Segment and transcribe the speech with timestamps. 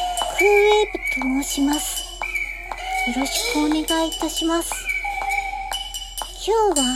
[0.01, 2.03] ーブと申します。
[3.15, 4.73] よろしくお願いいたします。
[6.47, 6.87] 今日は、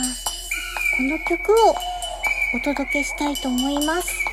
[0.97, 1.75] この曲を
[2.55, 4.26] お届けしたいと思います。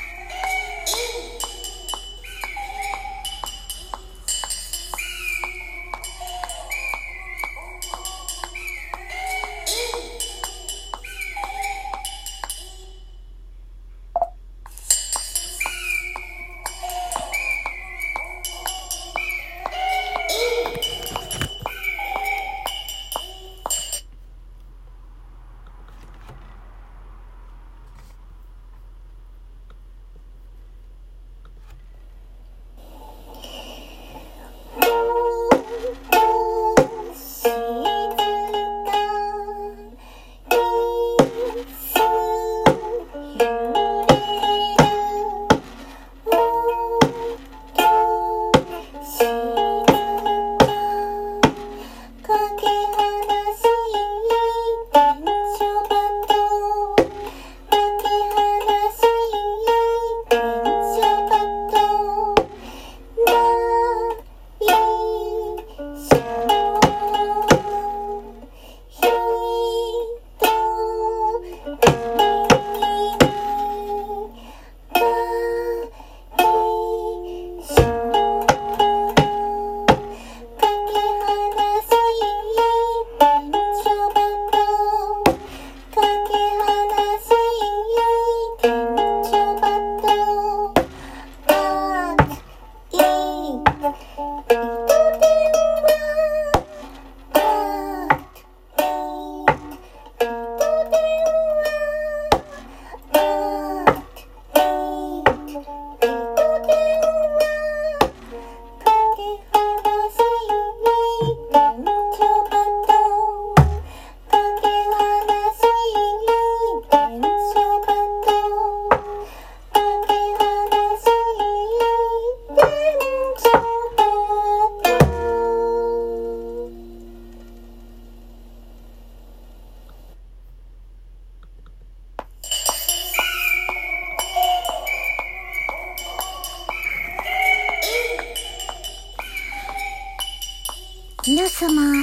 [141.55, 142.03] 様、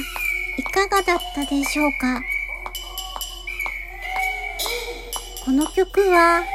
[0.58, 2.22] いかがだったでしょうか？
[5.44, 6.46] この曲は、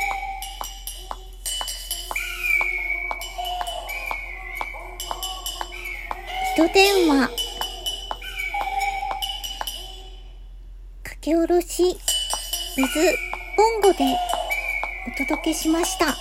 [6.54, 7.28] 人電話、
[11.06, 11.98] 書き下ろし、
[12.76, 13.18] 水、
[13.58, 14.16] ボンゴで
[15.06, 16.16] お届けしました。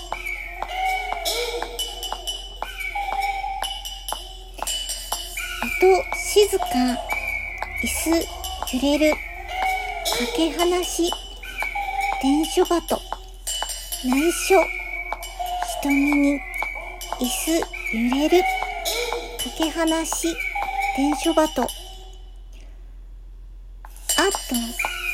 [5.78, 6.66] 音静か、
[7.81, 8.09] 椅子
[8.75, 9.19] 揺れる、か
[10.35, 11.09] け話、
[12.22, 13.00] 電書バト、
[14.03, 14.59] 内緒、
[15.81, 16.41] 瞳に、
[17.22, 17.51] 椅子
[17.94, 18.47] 揺れる、か
[19.57, 20.35] け話、
[20.97, 21.69] 電書バト、あと、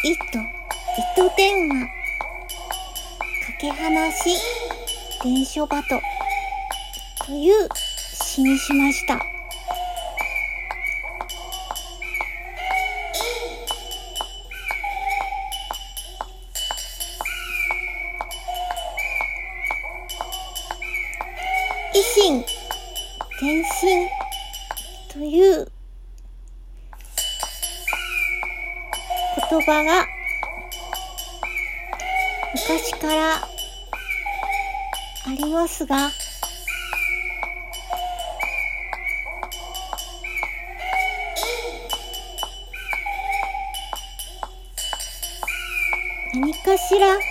[0.03, 0.25] 糸、
[1.19, 4.39] 糸電話、かけ話、
[5.23, 6.01] 電書バト、
[7.27, 9.40] という詩にしました。
[22.11, 22.39] 維新、
[23.37, 24.09] 転身。
[25.13, 25.71] という。
[29.49, 30.05] 言葉が。
[32.53, 33.35] 昔から。
[33.35, 33.41] あ
[35.37, 36.11] りますが、
[46.33, 47.30] 何かしら。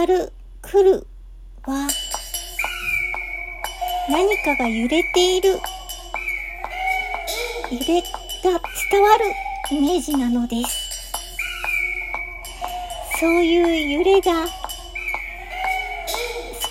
[0.00, 0.32] 伝わる、
[0.62, 1.06] 来る
[1.66, 1.86] は、
[4.08, 5.50] 何かが揺れている、
[7.70, 9.24] 揺れが伝わる
[9.72, 11.12] イメージなのです。
[13.20, 14.46] そういう揺れが、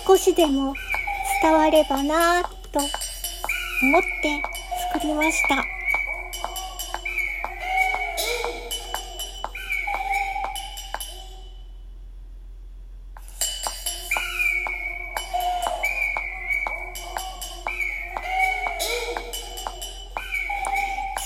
[0.04, 0.74] 少しでも
[1.40, 2.42] 伝わればなぁ
[2.72, 2.88] と思
[4.00, 4.42] って
[4.92, 5.79] 作りました。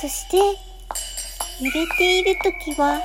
[0.05, 3.01] そして、揺れているときは、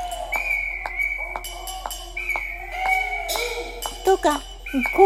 [4.03, 4.33] 音が
[4.97, 5.05] ゴ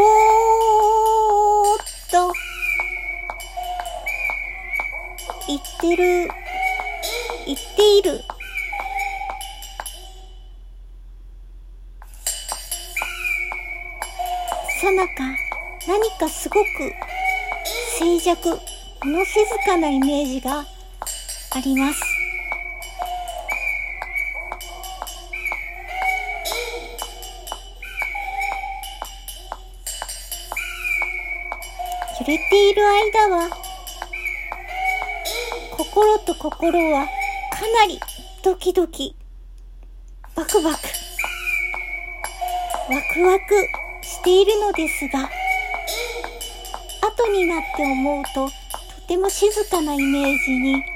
[1.76, 2.34] ーッと
[5.48, 6.30] 言ってる、
[7.46, 8.24] 言っている。
[14.82, 15.14] さなか
[15.88, 16.68] 何かすごく
[18.00, 18.60] 静寂、
[19.04, 20.73] 物静かなイメージが
[21.56, 22.02] あります。
[32.22, 33.50] 揺れている間は、
[35.78, 37.06] 心と心は
[37.52, 38.00] かなり
[38.44, 39.16] ドキドキ、
[40.36, 40.78] バクバク、
[42.90, 43.56] ワクワク
[44.02, 45.30] しているのですが、
[47.02, 48.54] 後になって思うと、と
[49.08, 50.93] ても静かなイメージに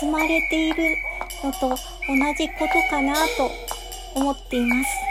[0.00, 0.96] 包まれている
[1.44, 1.76] のと同
[2.38, 3.50] じことかなと
[4.14, 5.09] 思っています。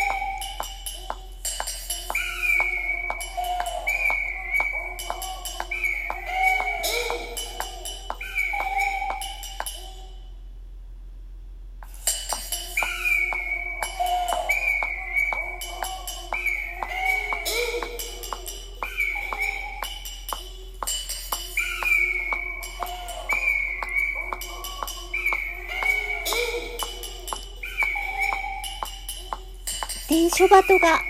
[30.30, 31.02] ショバトが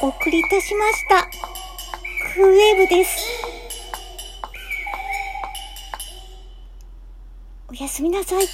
[0.00, 1.28] お送りいたしました。
[2.34, 3.18] クーウェーブです。
[7.68, 8.46] おやすみなさい。